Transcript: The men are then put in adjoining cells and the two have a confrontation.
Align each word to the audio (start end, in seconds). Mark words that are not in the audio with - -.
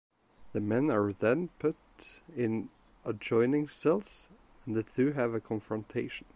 The 0.53 0.59
men 0.59 0.89
are 0.89 1.11
then 1.11 1.49
put 1.59 1.75
in 2.35 2.71
adjoining 3.05 3.67
cells 3.67 4.29
and 4.65 4.75
the 4.75 4.81
two 4.81 5.11
have 5.11 5.35
a 5.35 5.39
confrontation. 5.39 6.25